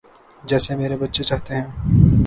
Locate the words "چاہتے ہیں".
1.23-1.67